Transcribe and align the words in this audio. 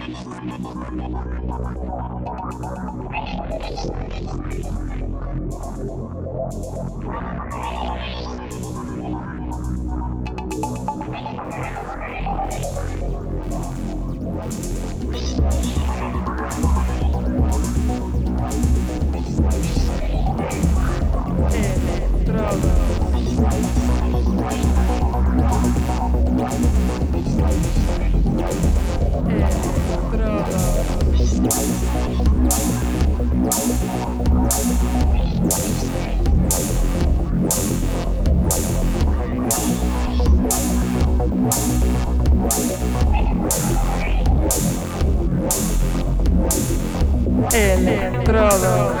Estrada. 0.00 0.80
Electrodos. 47.52 49.00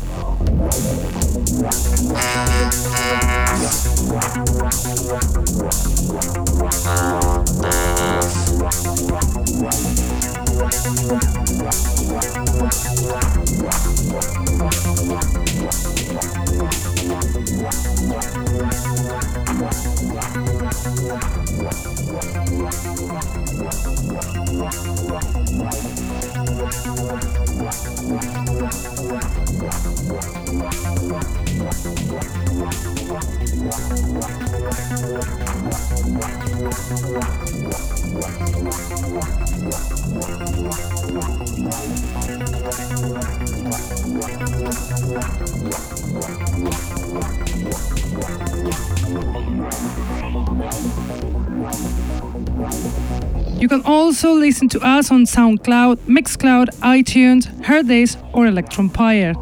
Listen 54.51 54.67
to 54.67 54.81
us 54.85 55.09
on 55.11 55.23
SoundCloud, 55.23 55.95
Mixcloud, 56.07 56.67
iTunes, 56.81 57.45
Herdays, 57.61 58.17
or 58.33 58.47
Electronpire. 58.47 59.33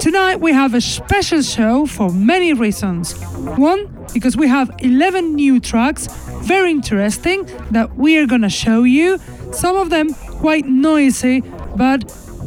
Tonight 0.00 0.40
we 0.40 0.54
have 0.54 0.72
a 0.72 0.80
special 0.80 1.42
show 1.42 1.84
for 1.84 2.10
many 2.10 2.54
reasons. 2.54 3.12
One, 3.58 4.06
because 4.14 4.34
we 4.34 4.48
have 4.48 4.70
11 4.78 5.34
new 5.34 5.60
tracks, 5.60 6.08
very 6.48 6.70
interesting, 6.70 7.46
that 7.70 7.94
we 7.96 8.16
are 8.16 8.26
gonna 8.26 8.48
show 8.48 8.82
you. 8.82 9.18
Some 9.52 9.76
of 9.76 9.90
them 9.90 10.14
quite 10.40 10.66
noisy, 10.66 11.42
but 11.76 12.00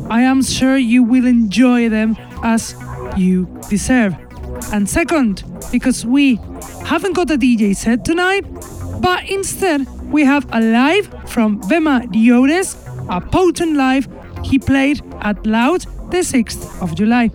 I 0.09 0.22
am 0.22 0.41
sure 0.41 0.78
you 0.78 1.03
will 1.03 1.28
enjoy 1.28 1.89
them 1.89 2.17
as 2.44 2.75
you 3.16 3.47
deserve. 3.69 4.16
And 4.73 4.89
second, 4.89 5.44
because 5.72 6.06
we 6.06 6.39
haven't 6.85 7.13
got 7.13 7.29
a 7.31 7.38
DJ 7.38 7.75
set 7.75 8.03
tonight, 8.03 8.44
but 9.01 9.29
instead 9.29 9.88
we 10.12 10.25
have 10.25 10.45
a 10.51 10.59
live 10.59 11.07
from 11.28 11.62
Vema 11.62 12.06
Diodes, 12.12 12.75
a 13.09 13.22
potent 13.22 13.75
live 13.78 14.07
he 14.44 14.57
played 14.57 15.01
at 15.22 15.45
Loud 15.45 15.85
the 16.12 16.23
6th 16.23 16.81
of 16.81 16.95
July. 16.95 17.29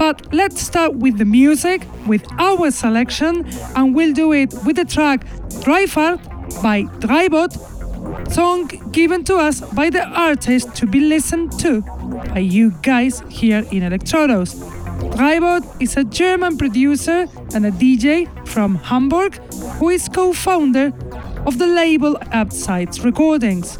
But 0.00 0.32
let's 0.32 0.62
start 0.62 0.94
with 0.94 1.18
the 1.18 1.26
music, 1.26 1.86
with 2.06 2.26
our 2.38 2.70
selection, 2.70 3.44
and 3.76 3.94
we'll 3.94 4.14
do 4.14 4.32
it 4.32 4.50
with 4.64 4.76
the 4.76 4.86
track 4.86 5.26
Dreifahrt 5.62 6.62
by 6.62 6.84
Dreibot, 7.00 7.52
song 8.32 8.68
given 8.92 9.24
to 9.24 9.36
us 9.36 9.60
by 9.60 9.90
the 9.90 10.02
artist 10.06 10.74
to 10.76 10.86
be 10.86 11.00
listened 11.00 11.52
to 11.58 11.82
by 12.32 12.38
you 12.38 12.70
guys 12.80 13.22
here 13.28 13.58
in 13.70 13.82
Electrodos. 13.82 14.54
Dreibot 15.16 15.82
is 15.82 15.98
a 15.98 16.04
German 16.04 16.56
producer 16.56 17.26
and 17.54 17.66
a 17.66 17.70
DJ 17.70 18.26
from 18.48 18.76
Hamburg 18.76 19.34
who 19.78 19.90
is 19.90 20.08
co 20.08 20.32
founder 20.32 20.94
of 21.44 21.58
the 21.58 21.66
label 21.66 22.16
Upsides 22.32 23.04
Recordings. 23.04 23.78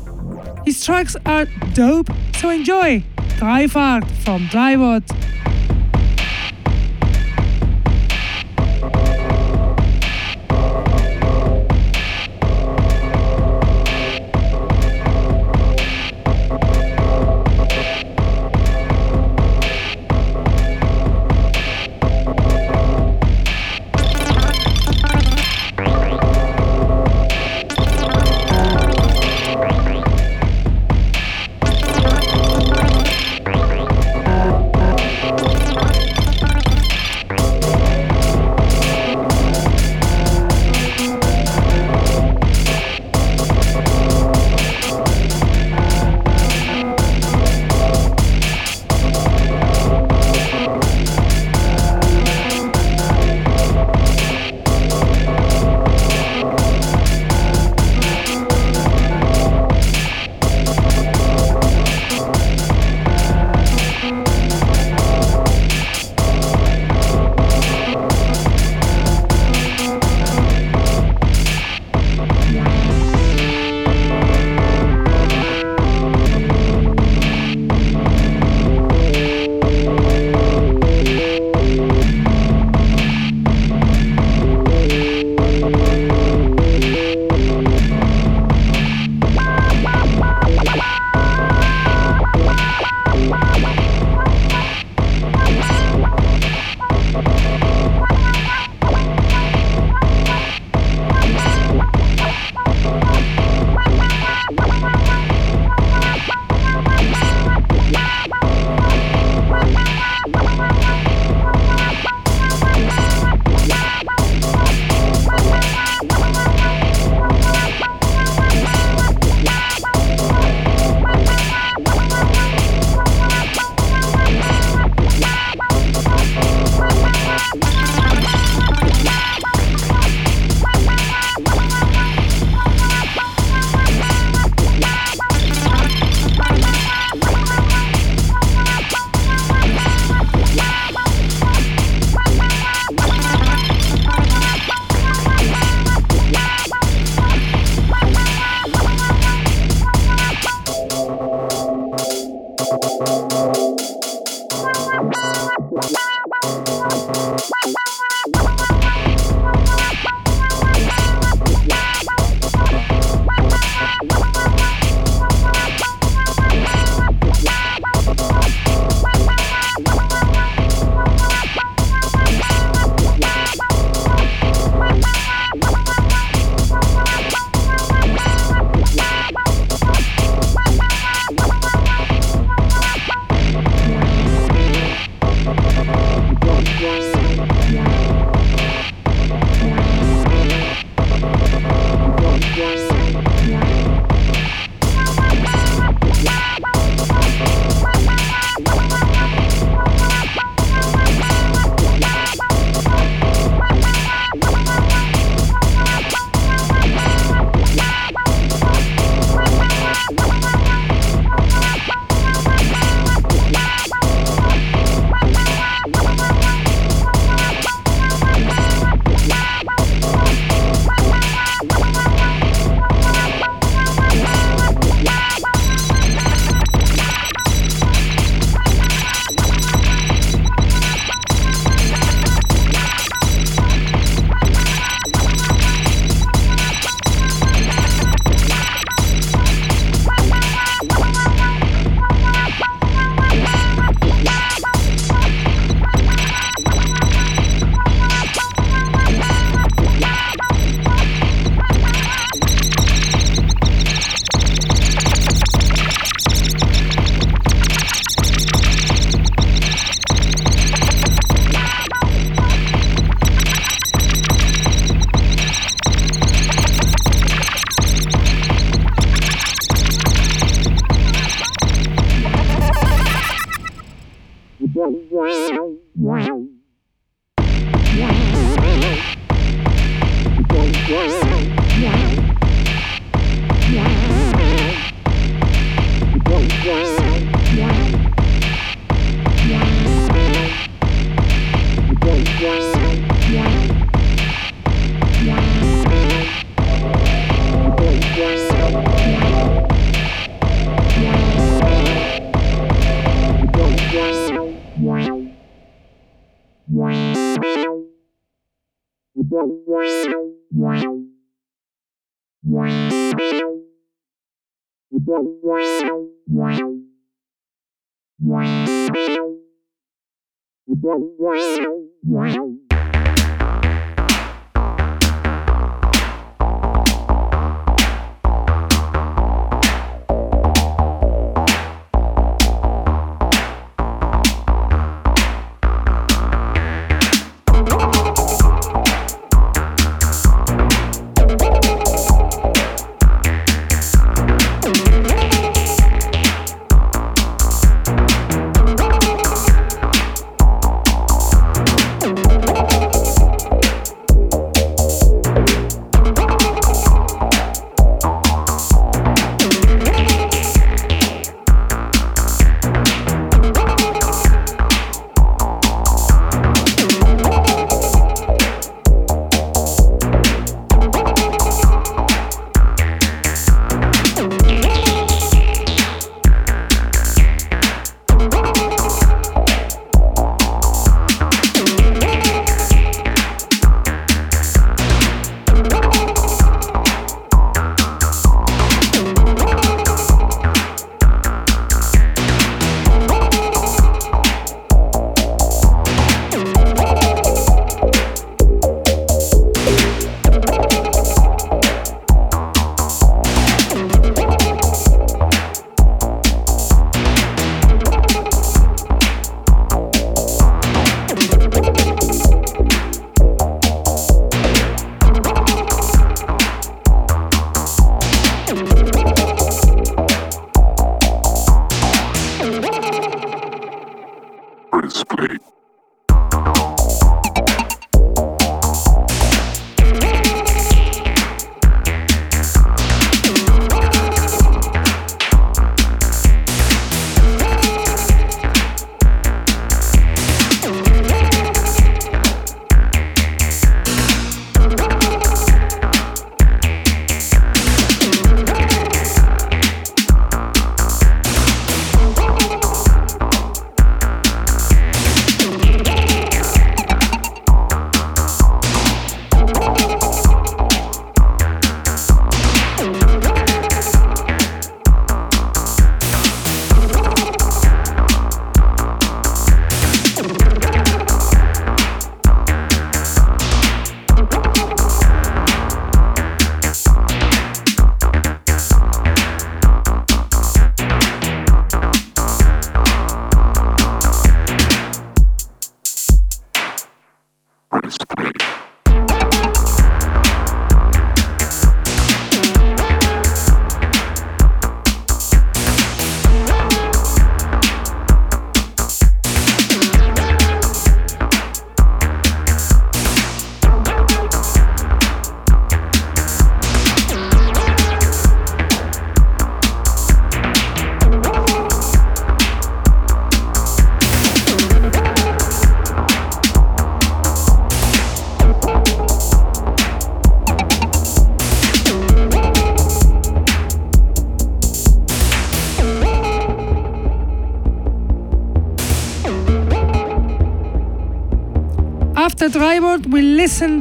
His 0.67 0.85
tracks 0.85 1.17
are 1.25 1.47
dope, 1.73 2.11
so 2.35 2.51
enjoy! 2.51 3.03
Dreifahrt 3.39 4.05
from 4.23 4.49
Dreibot. 4.49 5.40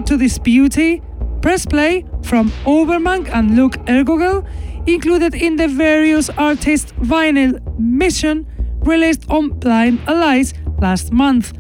To 0.10 0.18
this 0.18 0.40
beauty, 0.40 1.04
press 1.44 1.68
play 1.68 2.04
from 2.24 2.50
Overmank 2.66 3.30
and 3.32 3.56
Luke 3.56 3.78
Eargoggle, 3.88 4.44
included 4.88 5.36
in 5.36 5.56
the 5.56 5.68
various 5.68 6.32
artists 6.32 6.92
vinyl 6.94 7.62
mission 7.78 8.48
released 8.80 9.30
on 9.30 9.50
Blind 9.60 10.00
Allies 10.08 10.56
last 10.80 11.14
month. 11.14 11.54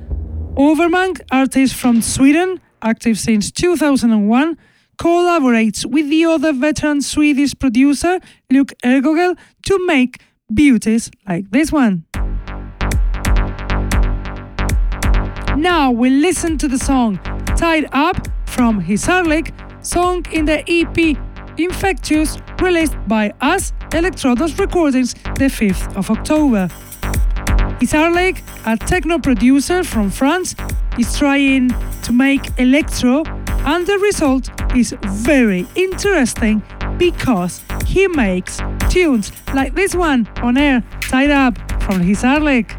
Overmank, 0.56 1.22
artist 1.32 1.76
from 1.76 2.02
Sweden, 2.02 2.60
active 2.82 3.20
since 3.20 3.52
2001, 3.52 4.58
collaborates 4.98 5.86
with 5.86 6.10
the 6.10 6.26
other 6.26 6.52
veteran 6.52 7.04
Swedish 7.04 7.54
producer 7.54 8.20
Luke 8.50 8.74
Eargoggle 8.84 9.38
to 9.68 9.86
make 9.86 10.24
beauties 10.52 11.12
like 11.28 11.52
this 11.52 11.72
one. 11.72 12.04
Now 15.56 15.92
we 15.92 16.10
listen 16.10 16.58
to 16.58 16.68
the 16.68 16.80
song 16.80 17.20
Tied 17.56 17.86
Up 17.92 18.29
from 18.60 18.84
Hisarlik, 18.84 19.54
song 19.82 20.26
in 20.34 20.44
the 20.44 20.60
EP 20.68 21.18
Infectious, 21.58 22.38
released 22.60 22.98
by 23.08 23.32
us 23.40 23.72
Electrodos 23.92 24.60
Recordings 24.60 25.14
the 25.14 25.48
5th 25.48 25.96
of 25.96 26.12
October. 26.12 26.68
Isarlik, 27.80 28.42
a 28.66 28.76
techno 28.76 29.18
producer 29.18 29.82
from 29.86 30.10
France, 30.10 30.58
is 30.98 31.18
trying 31.18 31.70
to 32.04 32.12
make 32.12 32.42
electro, 32.58 33.24
and 33.66 33.88
the 33.88 33.98
result 34.00 34.50
is 34.76 34.94
very 35.06 35.66
interesting 35.76 36.62
because 36.98 37.62
he 37.86 38.10
makes 38.10 38.60
tunes 38.90 39.32
like 39.54 39.74
this 39.74 39.96
one 39.96 40.28
on 40.44 40.58
air, 40.58 40.84
tied 41.00 41.32
up 41.32 41.58
from 41.84 42.02
Hisarlik. 42.02 42.79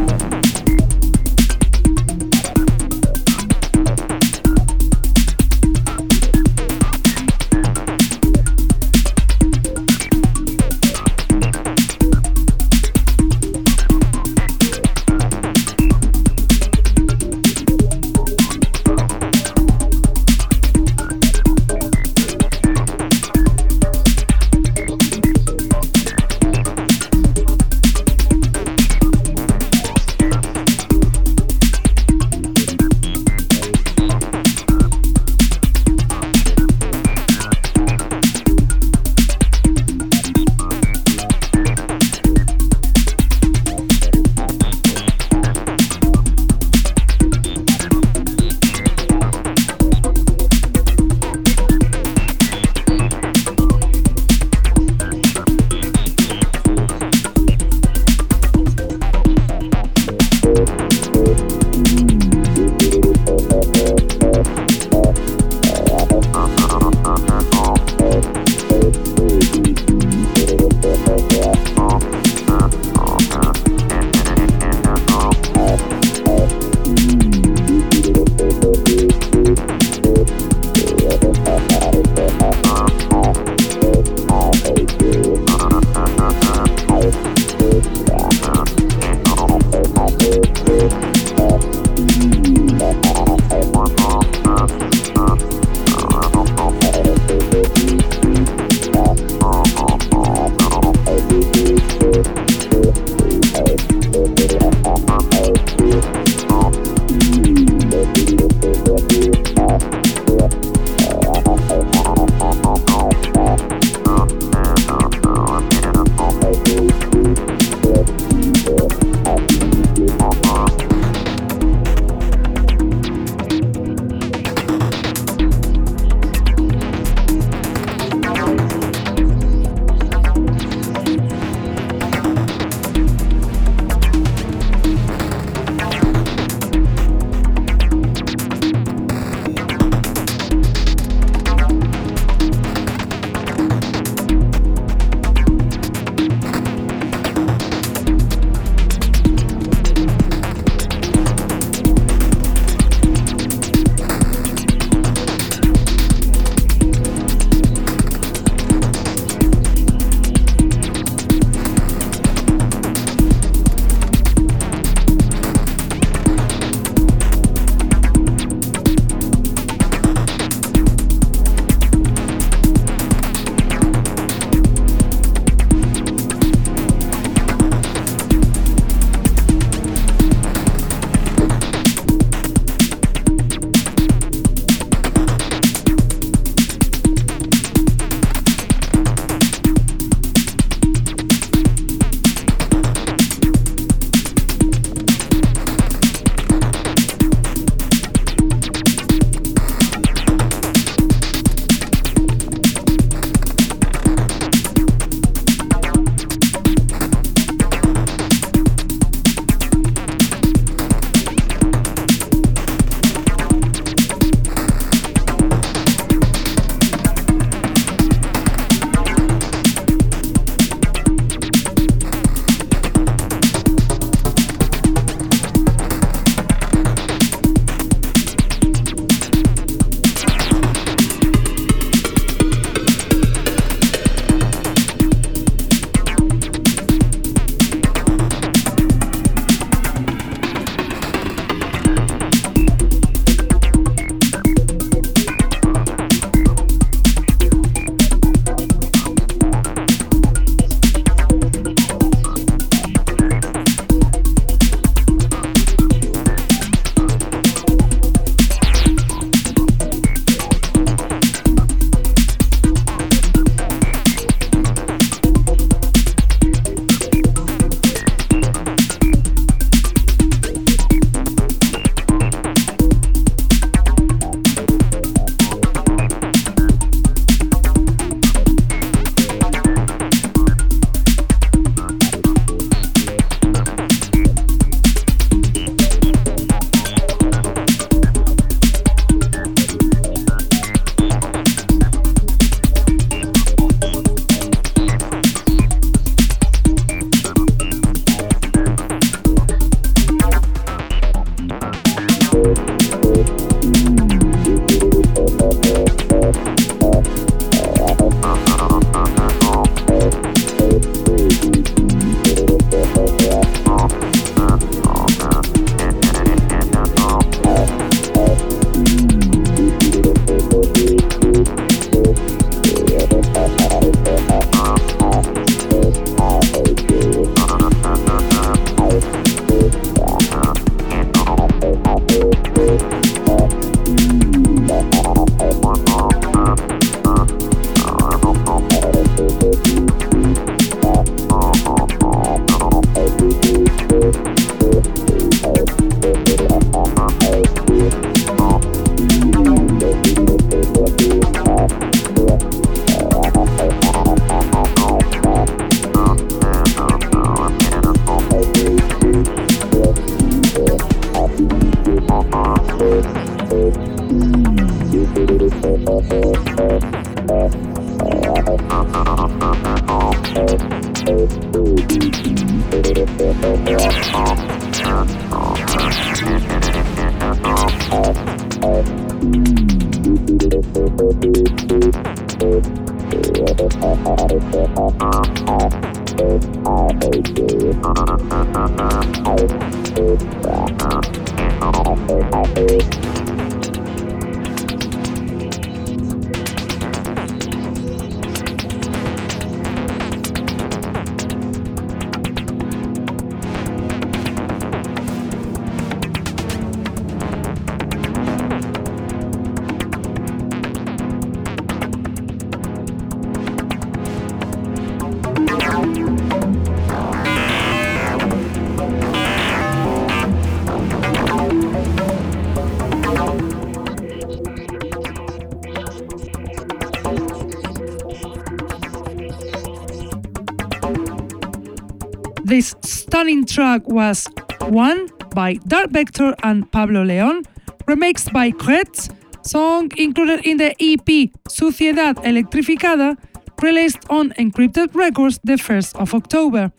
track 433.51 433.87
was 433.87 434.27
One 434.61 435.09
by 435.35 435.55
Dark 435.67 435.91
Vector 435.91 436.33
and 436.43 436.71
Pablo 436.71 437.03
Leon, 437.03 437.43
remixed 437.85 438.31
by 438.31 438.51
Kretz, 438.51 439.13
song 439.45 439.91
included 439.97 440.45
in 440.45 440.57
the 440.57 440.71
EP 440.79 441.29
Suciedad 441.49 442.15
Electrificada, 442.23 443.17
released 443.61 443.99
on 444.09 444.31
Encrypted 444.31 444.95
Records 444.95 445.39
the 445.43 445.53
1st 445.53 445.95
of 445.99 446.13
October. 446.13 446.71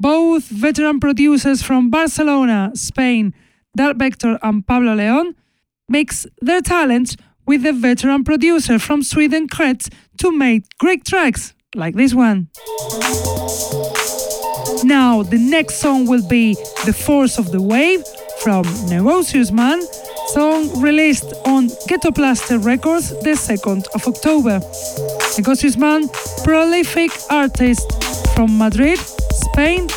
Both 0.00 0.44
veteran 0.48 0.98
producers 0.98 1.62
from 1.62 1.90
Barcelona, 1.90 2.72
Spain, 2.74 3.32
Dark 3.76 3.96
Vector 3.96 4.38
and 4.42 4.66
Pablo 4.66 4.94
Leon, 4.94 5.34
mix 5.88 6.26
their 6.40 6.60
talents 6.60 7.16
with 7.46 7.62
the 7.62 7.72
veteran 7.72 8.24
producer 8.24 8.78
from 8.78 9.02
Sweden, 9.02 9.48
Kretz, 9.48 9.88
to 10.18 10.32
make 10.32 10.64
great 10.78 11.04
tracks 11.04 11.54
like 11.74 11.94
this 11.94 12.14
one. 12.14 12.48
Now, 14.84 15.22
the 15.22 15.38
next 15.38 15.76
song 15.76 16.06
will 16.06 16.26
be 16.26 16.54
The 16.86 16.92
Force 16.92 17.38
of 17.38 17.52
the 17.52 17.60
Wave 17.60 18.02
from 18.42 18.64
Negocius 18.88 19.50
Man, 19.50 19.82
song 20.28 20.80
released 20.80 21.32
on 21.44 21.68
Ghetto 21.86 22.10
Blaster 22.10 22.58
Records 22.58 23.10
the 23.20 23.36
2nd 23.36 23.86
of 23.94 24.06
October. 24.06 24.60
Negocius 25.36 25.76
Man, 25.76 26.08
prolific 26.44 27.10
artist 27.30 27.86
from 28.34 28.56
Madrid, 28.56 28.98
Spain, 28.98 29.88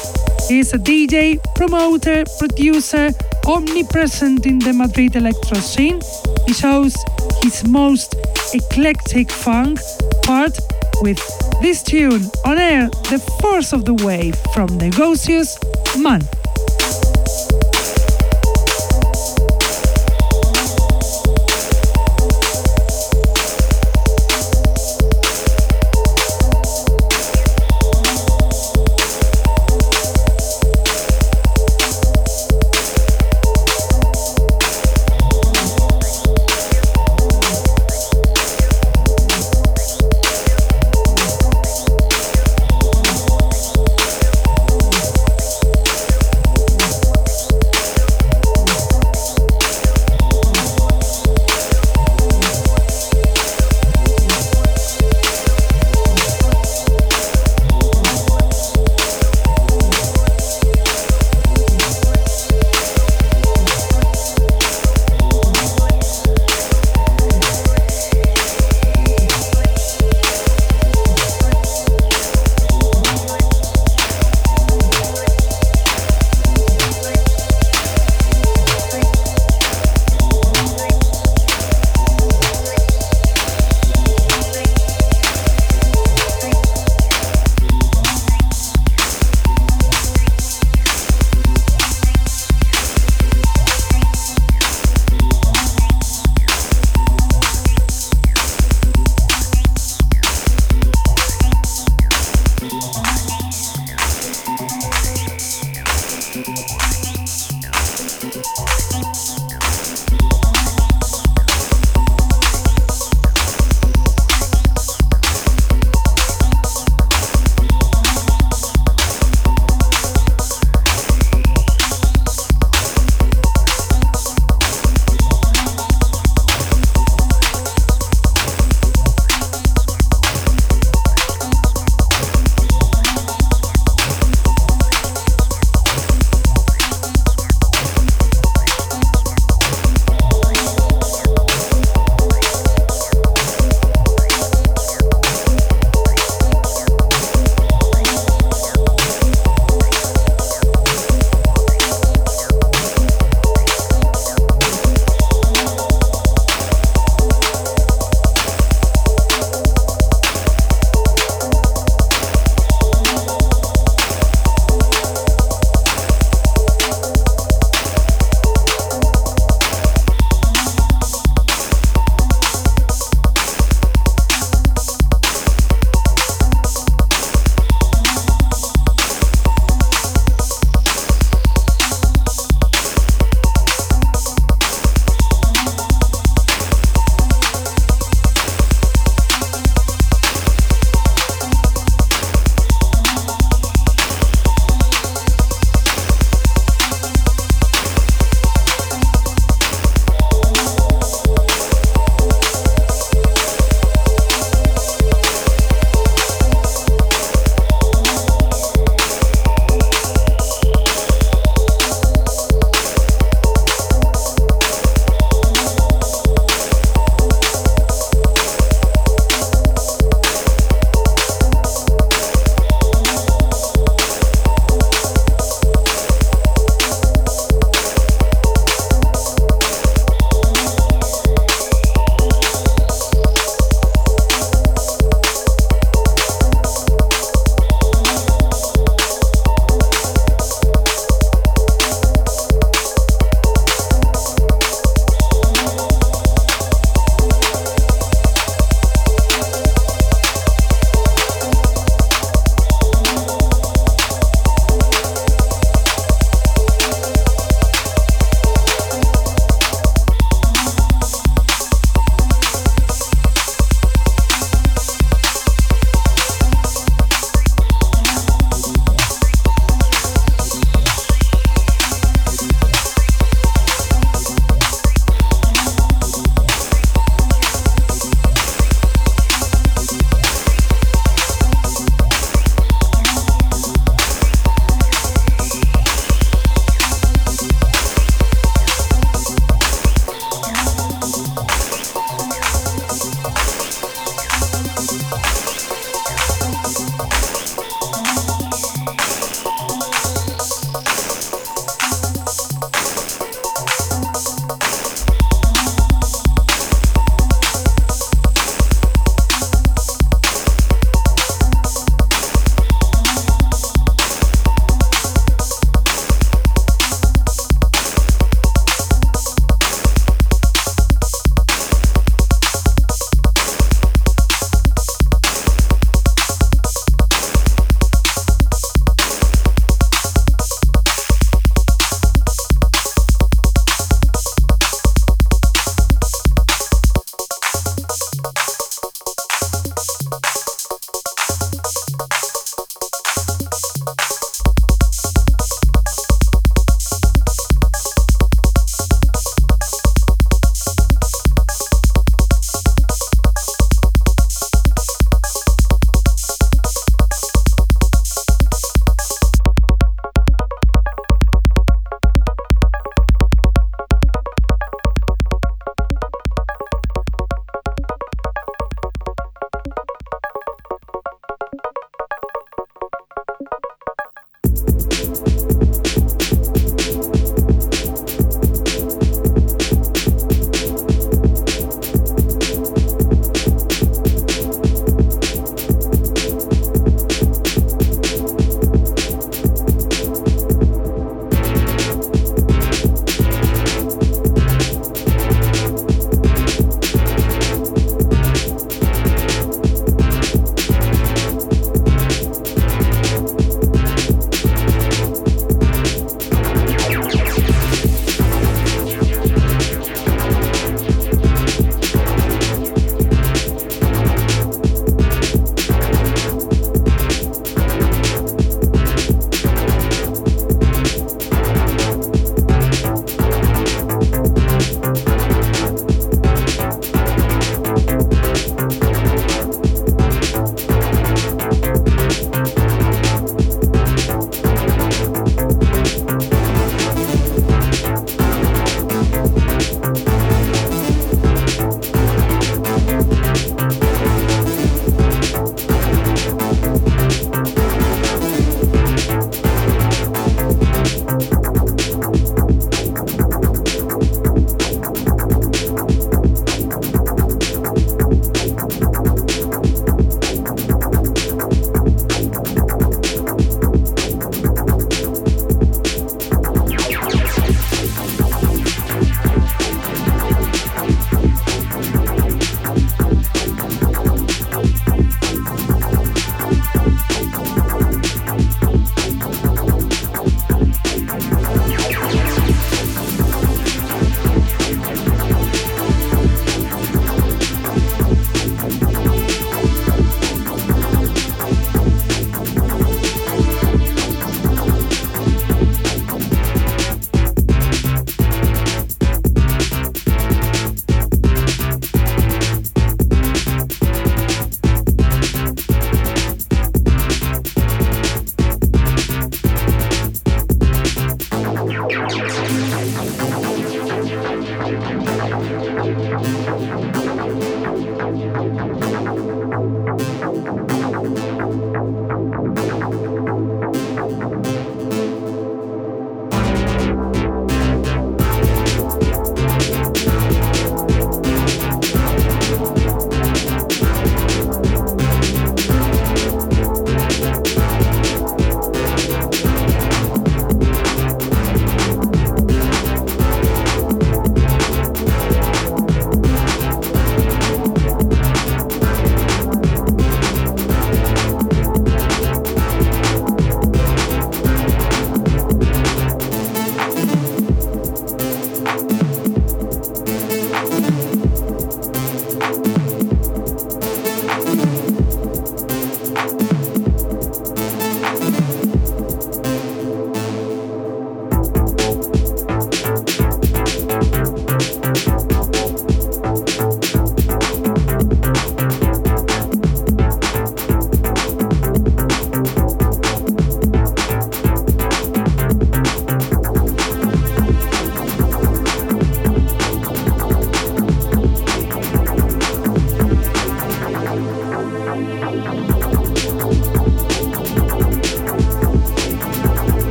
is 0.49 0.73
a 0.73 0.77
DJ, 0.77 1.39
promoter, 1.55 2.23
producer, 2.37 3.11
omnipresent 3.47 4.45
in 4.45 4.59
the 4.59 4.73
Madrid 4.73 5.15
electro 5.15 5.59
scene. 5.59 6.01
He 6.45 6.53
shows 6.53 6.95
his 7.41 7.65
most 7.67 8.15
eclectic 8.53 9.31
funk 9.31 9.79
part 10.23 10.57
with 11.01 11.19
this 11.63 11.81
tune 11.81 12.29
on 12.43 12.59
air, 12.59 12.89
The 13.09 13.19
Force 13.41 13.71
of 13.71 13.85
the 13.85 13.93
Wave 13.93 14.35
from 14.53 14.67
Negocius 14.77 15.57
Man. 15.97 16.21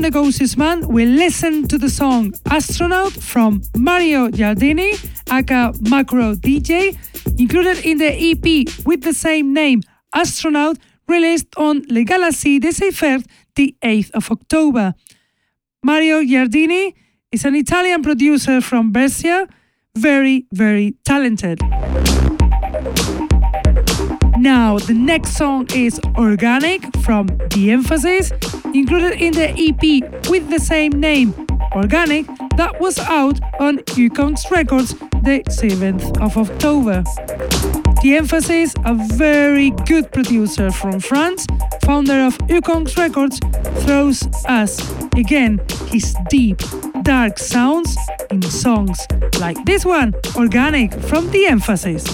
Negocius 0.00 0.56
Man, 0.56 0.88
we 0.88 1.04
listen 1.04 1.68
to 1.68 1.76
the 1.76 1.90
song 1.90 2.32
Astronaut 2.50 3.12
from 3.12 3.62
Mario 3.76 4.28
Giardini, 4.28 4.92
aka 5.30 5.72
Macro 5.90 6.34
DJ, 6.34 6.96
included 7.38 7.84
in 7.84 7.98
the 7.98 8.10
EP 8.10 8.66
with 8.86 9.02
the 9.02 9.12
same 9.12 9.52
name, 9.52 9.82
Astronaut, 10.14 10.78
released 11.06 11.48
on 11.56 11.82
Le 11.88 12.04
Galaxy 12.04 12.58
de 12.58 12.72
Seifert 12.72 13.24
the 13.56 13.76
8th 13.82 14.10
of 14.12 14.30
October. 14.30 14.94
Mario 15.82 16.22
Giardini 16.22 16.94
is 17.30 17.44
an 17.44 17.54
Italian 17.54 18.02
producer 18.02 18.60
from 18.60 18.92
Brescia, 18.92 19.46
very, 19.96 20.46
very 20.52 20.94
talented. 21.04 21.60
Now, 24.38 24.78
the 24.78 24.94
next 24.94 25.36
song 25.36 25.66
is 25.74 26.00
Organic 26.16 26.96
from 27.04 27.26
The 27.50 27.72
Emphasis, 27.72 28.32
included 28.74 29.20
in 29.20 29.32
the 29.32 29.50
EP 29.50 30.28
with 30.28 30.50
the 30.50 30.58
same 30.58 30.92
name, 30.92 31.34
Organic, 31.74 32.26
that 32.56 32.80
was 32.80 32.98
out 32.98 33.40
on 33.60 33.78
Ukongs 33.96 34.50
Records 34.50 34.94
the 35.22 35.42
7th 35.48 36.20
of 36.20 36.36
October. 36.36 37.04
The 38.02 38.16
Emphasis, 38.16 38.74
a 38.84 38.94
very 38.94 39.70
good 39.86 40.10
producer 40.10 40.70
from 40.70 41.00
France, 41.00 41.46
founder 41.84 42.22
of 42.22 42.38
Ukongs 42.48 42.96
Records, 42.96 43.38
throws 43.84 44.22
us 44.46 44.80
again 45.16 45.60
his 45.88 46.16
deep, 46.28 46.60
dark 47.02 47.38
sounds 47.38 47.96
in 48.30 48.42
songs 48.42 48.98
like 49.38 49.62
this 49.64 49.84
one, 49.84 50.14
Organic 50.36 50.94
from 50.94 51.30
The 51.30 51.46
Emphasis. 51.46 52.04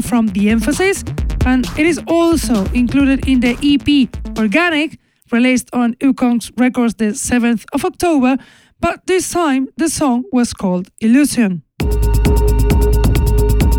From 0.00 0.28
The 0.28 0.50
Emphasis 0.50 1.04
and 1.46 1.64
it 1.78 1.86
is 1.86 2.00
also 2.08 2.64
included 2.72 3.28
in 3.28 3.40
the 3.40 3.56
EP 3.62 4.08
Organic, 4.36 4.98
released 5.30 5.70
on 5.72 5.94
Ukongs 5.94 6.50
Records 6.58 6.94
the 6.94 7.12
7th 7.14 7.64
of 7.72 7.84
October, 7.84 8.36
but 8.80 9.06
this 9.06 9.30
time 9.30 9.68
the 9.76 9.88
song 9.88 10.24
was 10.32 10.52
called 10.52 10.88
Illusion. 11.00 11.62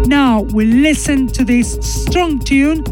Now 0.08 0.42
we 0.42 0.66
listen 0.66 1.28
to 1.28 1.44
this 1.44 1.78
strong 1.82 2.40
tune, 2.40 2.84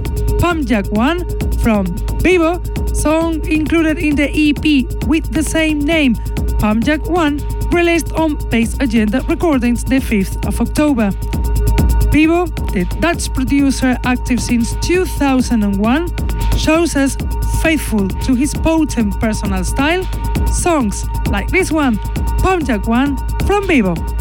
Pamjak 0.42 0.92
1 0.92 1.60
from 1.60 1.86
Vivo, 2.20 2.62
song 2.94 3.46
included 3.50 3.98
in 3.98 4.16
the 4.16 4.30
EP 4.30 5.08
with 5.08 5.32
the 5.32 5.44
same 5.44 5.80
name, 5.80 6.16
Pamjak 6.60 7.10
1, 7.10 7.70
released 7.70 8.12
on 8.12 8.36
Bass 8.50 8.76
Agenda 8.82 9.22
Recordings 9.30 9.84
the 9.86 10.00
5th 10.00 10.46
of 10.46 10.60
October. 10.60 11.12
Vivo, 12.12 12.48
the 12.76 12.84
Dutch 13.00 13.34
producer 13.34 13.98
active 14.04 14.42
since 14.42 14.76
2001, 14.82 16.58
shows 16.58 16.98
us 16.98 17.16
faithful 17.62 18.10
to 18.10 18.36
his 18.36 18.54
potent 18.54 19.18
personal 19.18 19.64
style, 19.64 20.04
songs 20.48 21.06
like 21.30 21.48
this 21.48 21.72
one, 21.72 21.96
Pamjak 22.44 22.86
1 22.86 23.18
from 23.48 23.66
Vivo. 23.66 24.15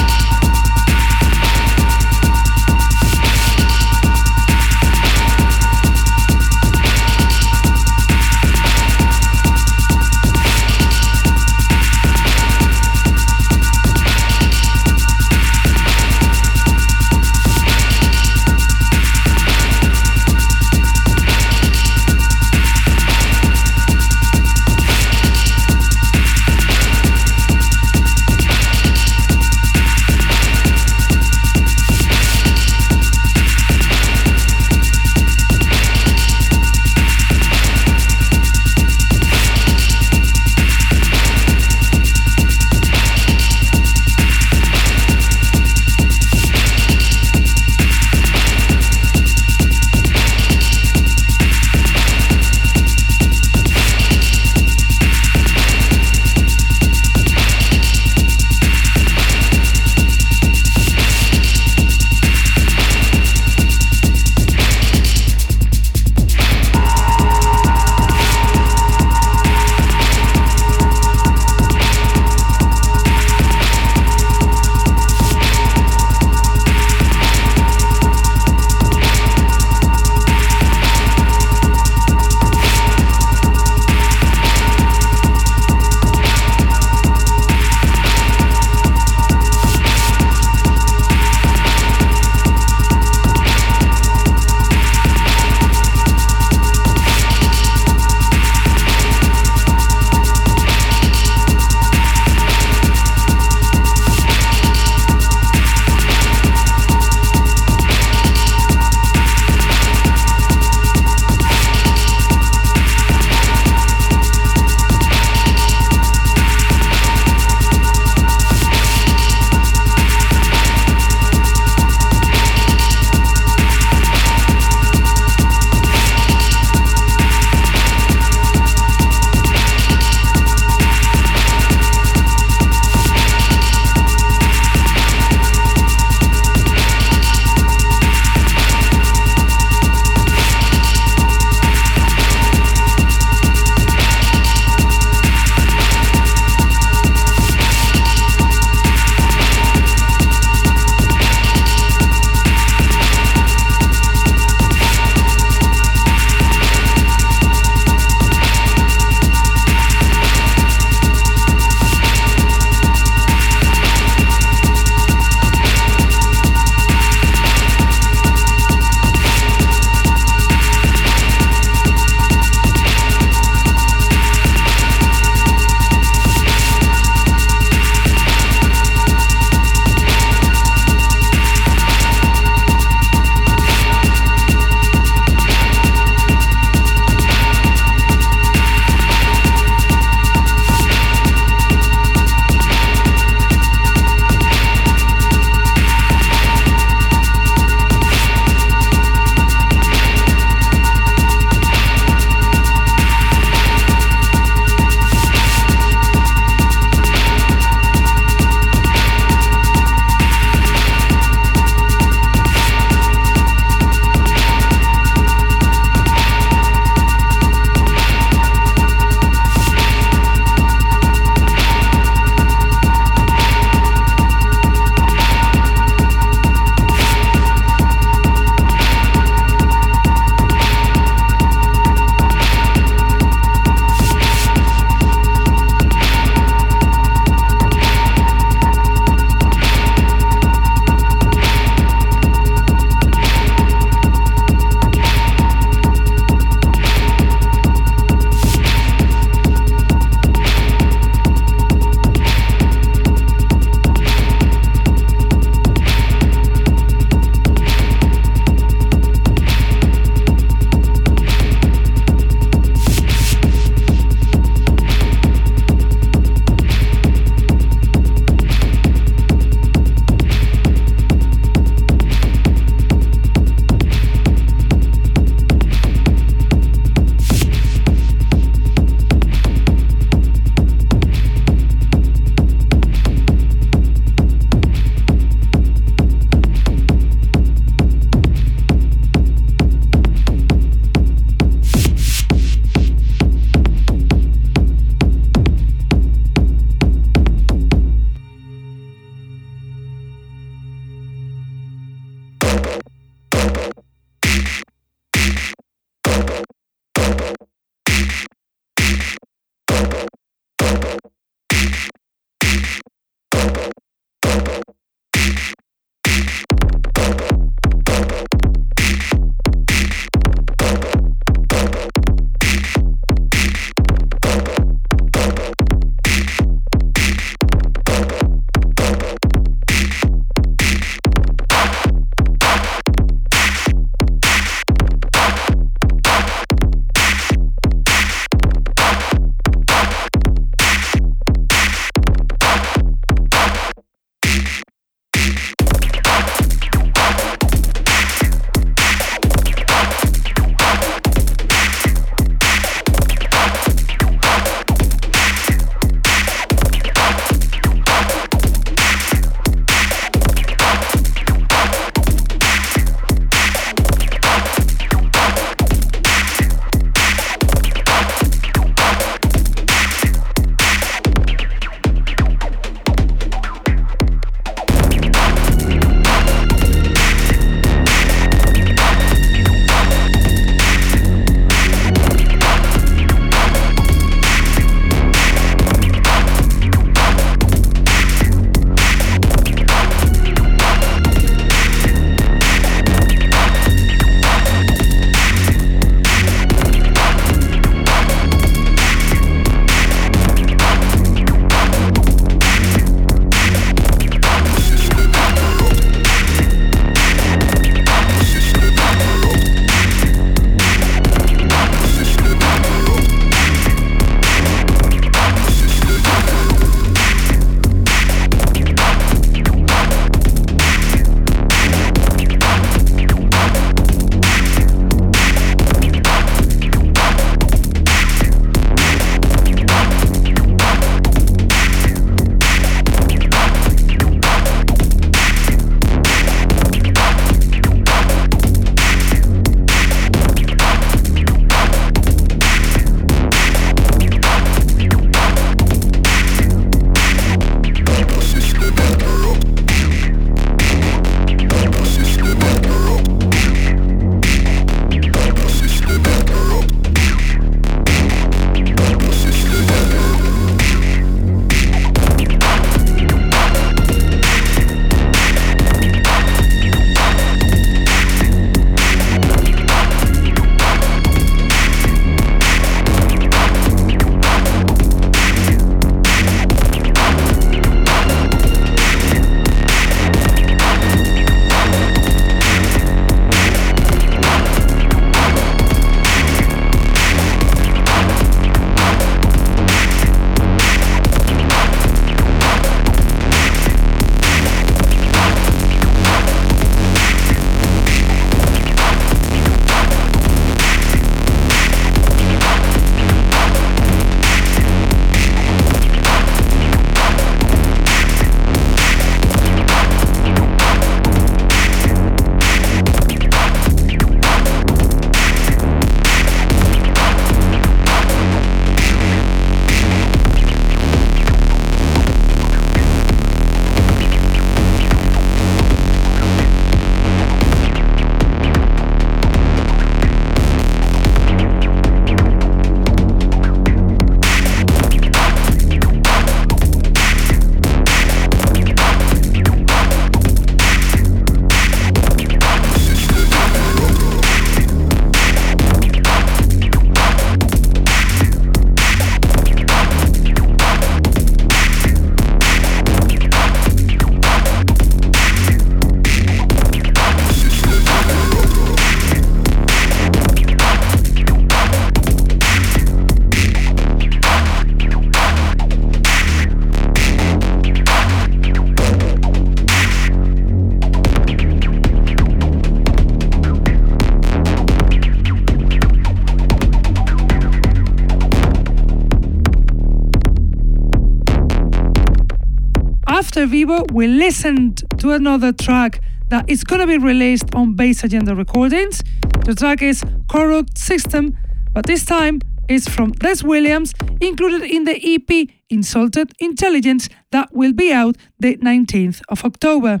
We 583.92 584.06
listened 584.06 584.82
to 584.98 585.12
another 585.12 585.52
track 585.52 586.00
that 586.28 586.48
is 586.48 586.64
gonna 586.64 586.86
be 586.86 586.96
released 586.96 587.54
on 587.54 587.74
Bass 587.74 588.02
Agenda 588.02 588.34
Recordings. 588.34 589.02
The 589.44 589.54
track 589.54 589.82
is 589.82 590.02
Corrupt 590.30 590.78
System, 590.78 591.36
but 591.74 591.84
this 591.84 592.04
time 592.06 592.40
is 592.68 592.88
from 592.88 593.12
Des 593.12 593.44
Williams, 593.44 593.92
included 594.20 594.62
in 594.62 594.84
the 594.84 594.96
EP 594.96 595.48
Insulted 595.68 596.32
Intelligence 596.40 597.10
that 597.32 597.52
will 597.52 597.74
be 597.74 597.92
out 597.92 598.16
the 598.38 598.56
19th 598.56 599.20
of 599.28 599.44
October. 599.44 600.00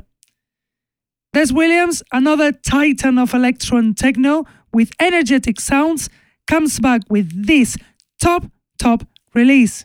Des 1.34 1.52
Williams, 1.52 2.02
another 2.12 2.50
titan 2.50 3.18
of 3.18 3.34
electro 3.34 3.76
and 3.76 3.96
techno 3.96 4.44
with 4.72 4.90
energetic 5.00 5.60
sounds, 5.60 6.08
comes 6.46 6.80
back 6.80 7.02
with 7.10 7.46
this 7.46 7.76
top, 8.22 8.46
top 8.78 9.04
release. 9.34 9.84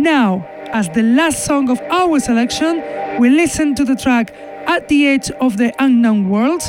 Now, 0.00 0.46
as 0.72 0.88
the 0.88 1.02
last 1.02 1.44
song 1.44 1.68
of 1.68 1.78
our 1.90 2.18
selection, 2.20 2.82
we 3.18 3.28
listen 3.28 3.74
to 3.74 3.84
the 3.84 3.94
track 3.94 4.32
At 4.66 4.88
the 4.88 5.06
Edge 5.06 5.30
of 5.32 5.58
the 5.58 5.74
Unknown 5.78 6.30
World 6.30 6.62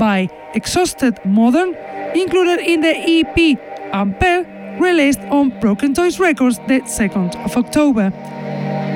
by 0.00 0.28
Exhausted 0.52 1.16
Modern, 1.24 1.76
included 2.16 2.58
in 2.58 2.80
the 2.80 2.92
EP 2.92 3.56
Ampere, 3.92 4.44
released 4.80 5.20
on 5.30 5.50
Broken 5.60 5.94
Toys 5.94 6.18
Records 6.18 6.58
the 6.66 6.80
2nd 6.80 7.36
of 7.44 7.56
October. 7.56 8.12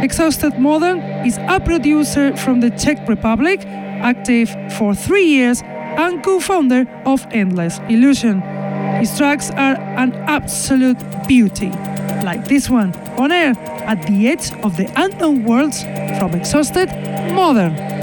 Exhausted 0.03 0.59
Modern 0.59 0.99
is 1.25 1.39
a 1.47 1.61
producer 1.61 2.37
from 2.37 2.59
the 2.59 2.71
Czech 2.71 3.07
Republic, 3.09 3.65
active 3.67 4.49
for 4.77 4.97
three 4.97 5.27
years 5.27 5.63
and 5.63 6.25
co 6.25 6.41
founder 6.41 6.87
of 7.05 7.25
Endless 7.31 7.79
Illusion. 7.89 8.41
His 8.99 9.17
tracks 9.17 9.53
are 9.53 9.77
an 9.97 10.13
absolute 10.27 10.99
beauty, 11.29 11.71
like 12.27 12.49
this 12.49 12.69
one 12.69 12.93
on 13.17 13.31
air 13.31 13.55
at 13.87 14.05
the 14.09 14.29
edge 14.29 14.53
of 14.65 14.77
the 14.77 14.91
unknown 14.97 15.45
worlds 15.45 15.85
from 16.19 16.35
Exhausted 16.35 16.89
Modern. 17.33 17.96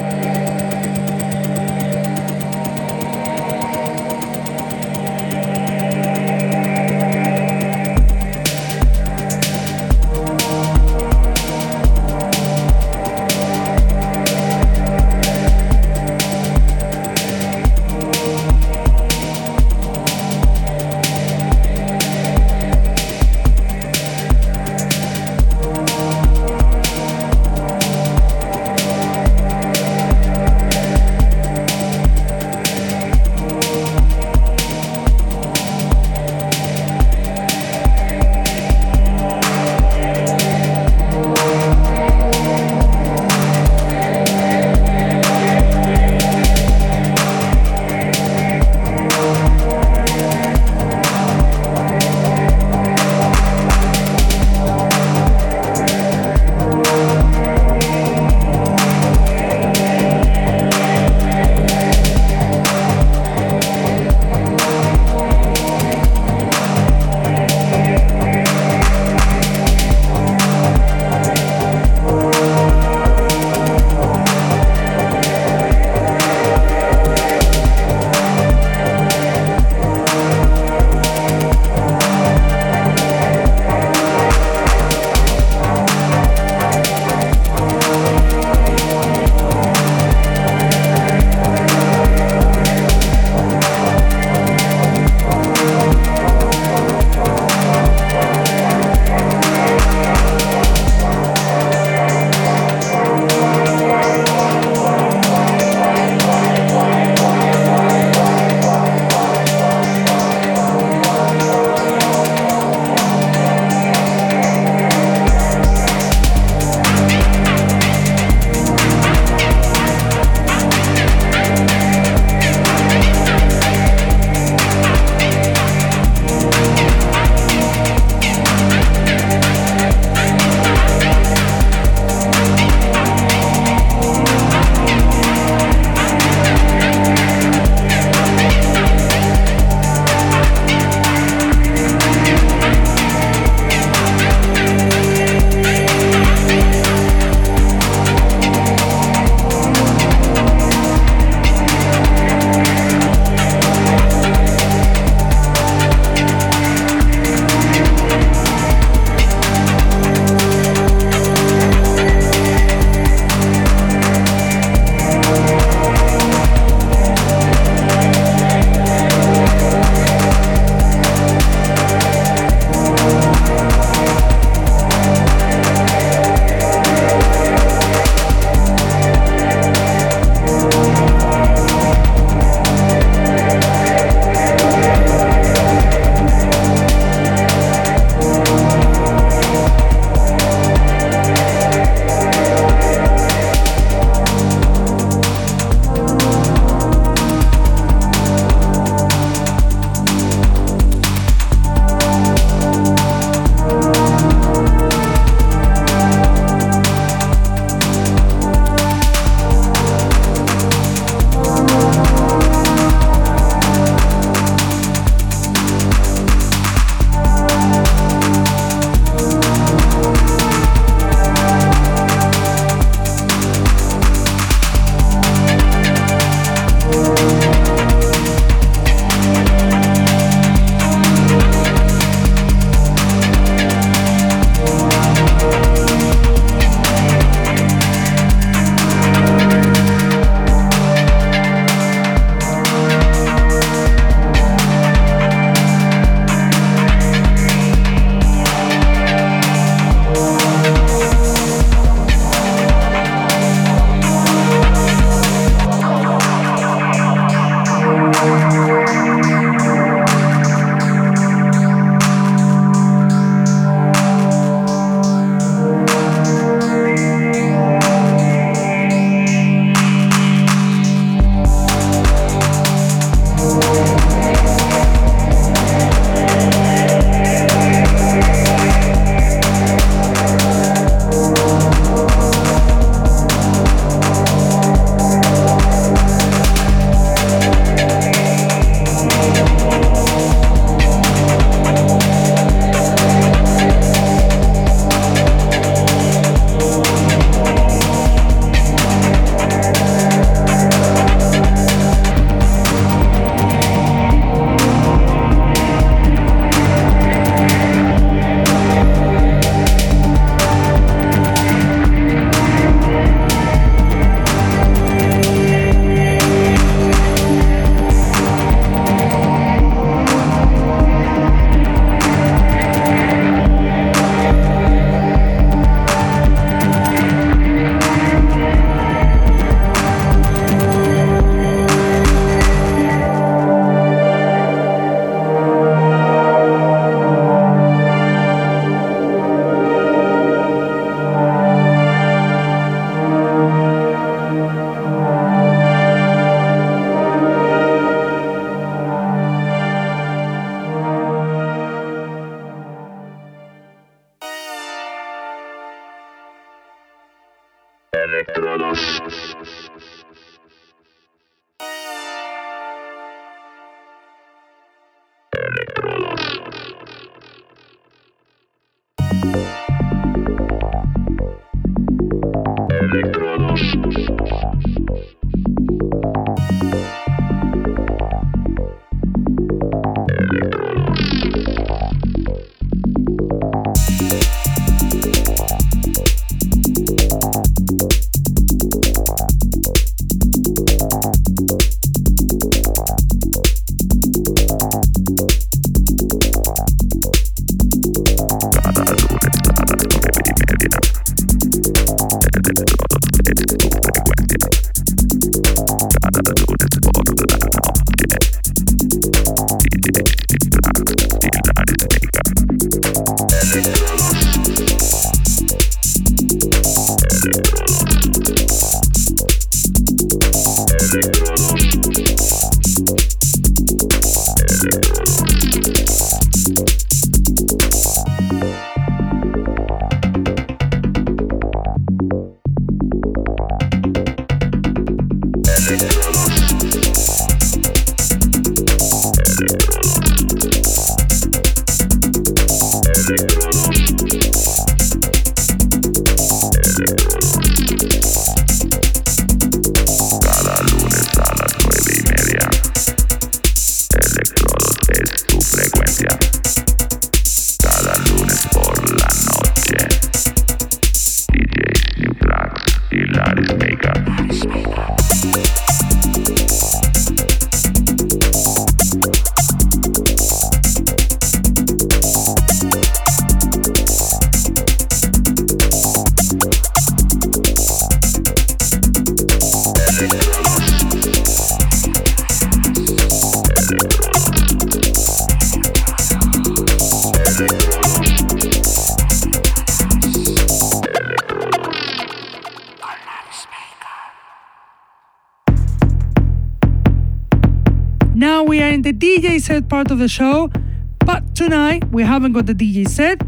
Part 499.73 499.89
of 499.89 499.97
the 499.97 500.07
show, 500.07 500.51
but 500.99 501.21
tonight 501.33 501.83
we 501.89 502.03
haven't 502.03 502.33
got 502.33 502.45
the 502.45 502.53
DJ 502.53 502.87
set. 502.87 503.19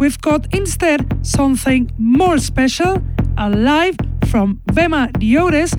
We've 0.00 0.20
got 0.20 0.52
instead 0.52 1.00
something 1.24 1.92
more 1.96 2.38
special, 2.38 3.00
a 3.38 3.48
live 3.48 3.94
from 4.26 4.60
Vema 4.66 5.12
Diodes, 5.12 5.70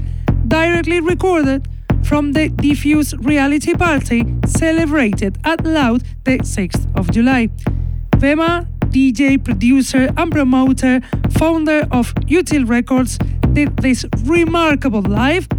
directly 0.47 1.01
recorded 1.01 1.67
from 2.03 2.31
the 2.31 2.47
Diffuse 2.47 3.13
Reality 3.15 3.73
Party 3.73 4.23
celebrated 4.45 5.37
at 5.43 5.65
Loud 5.65 6.03
the 6.23 6.37
6th 6.37 6.87
of 6.95 7.11
July. 7.11 7.49
Vema, 8.11 8.65
DJ, 8.95 9.43
producer, 9.43 10.09
and 10.15 10.31
promoter, 10.31 11.01
founder 11.31 11.85
of 11.91 12.15
Util 12.31 12.65
Records, 12.69 13.17
did 13.51 13.75
this 13.75 14.05
remarkable 14.23 15.01
live 15.01 15.49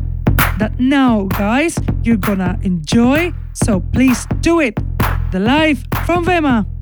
that 0.59 0.73
now, 0.81 1.25
guys, 1.25 1.79
you're 2.03 2.17
gonna 2.17 2.59
enjoy 2.63 3.31
so 3.65 3.81
please 3.81 4.27
do 4.41 4.61
it. 4.61 4.79
The 5.33 5.41
live 5.41 5.85
from 6.05 6.25
Vema. 6.27 6.74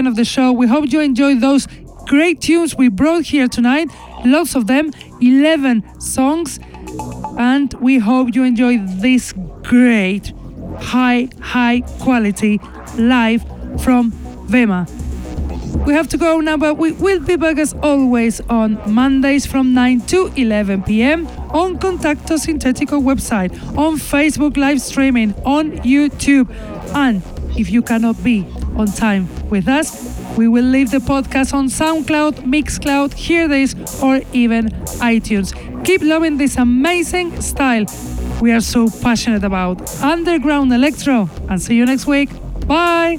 End 0.00 0.08
of 0.08 0.16
the 0.16 0.24
show. 0.24 0.50
We 0.50 0.66
hope 0.66 0.90
you 0.90 1.00
enjoyed 1.00 1.42
those 1.42 1.68
great 2.06 2.40
tunes 2.40 2.74
we 2.74 2.88
brought 2.88 3.24
here 3.26 3.48
tonight. 3.48 3.90
Lots 4.24 4.54
of 4.54 4.66
them, 4.66 4.92
11 5.20 6.00
songs. 6.00 6.58
And 7.38 7.72
we 7.74 7.98
hope 7.98 8.34
you 8.34 8.42
enjoy 8.44 8.78
this 8.78 9.34
great, 9.62 10.32
high, 10.78 11.28
high 11.40 11.82
quality 12.00 12.60
live 12.96 13.42
from 13.82 14.12
Vema. 14.48 14.88
We 15.86 15.92
have 15.92 16.08
to 16.08 16.16
go 16.16 16.40
now, 16.40 16.56
but 16.56 16.78
we 16.78 16.92
will 16.92 17.20
be 17.20 17.36
back 17.36 17.58
as 17.58 17.74
always 17.82 18.40
on 18.48 18.80
Mondays 18.90 19.44
from 19.44 19.74
9 19.74 20.00
to 20.12 20.32
11 20.34 20.82
p.m. 20.84 21.26
on 21.50 21.78
Contacto 21.78 22.38
Sintetico 22.38 23.02
website, 23.02 23.52
on 23.76 23.96
Facebook 23.96 24.56
live 24.56 24.80
streaming, 24.80 25.34
on 25.44 25.72
YouTube. 25.82 26.48
And 26.94 27.22
if 27.58 27.70
you 27.70 27.82
cannot 27.82 28.22
be 28.24 28.46
on 28.76 28.86
time 28.86 29.28
with 29.50 29.68
us, 29.68 30.36
we 30.36 30.48
will 30.48 30.64
leave 30.64 30.90
the 30.90 30.98
podcast 30.98 31.52
on 31.52 31.66
SoundCloud, 31.66 32.44
Mixcloud, 32.44 33.10
Hearthis, 33.14 33.74
or 34.02 34.22
even 34.32 34.68
iTunes. 35.00 35.54
Keep 35.84 36.02
loving 36.02 36.36
this 36.36 36.56
amazing 36.56 37.40
style 37.40 37.86
we 38.40 38.52
are 38.52 38.60
so 38.60 38.88
passionate 39.02 39.44
about 39.44 40.02
underground 40.02 40.72
electro. 40.72 41.28
And 41.48 41.60
see 41.60 41.76
you 41.76 41.86
next 41.86 42.06
week. 42.06 42.30
Bye. 42.66 43.18